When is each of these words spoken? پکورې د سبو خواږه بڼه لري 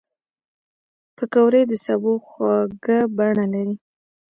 پکورې 1.15 1.61
د 1.67 1.73
سبو 1.85 2.13
خواږه 2.27 2.99
بڼه 3.17 3.45
لري 3.53 3.75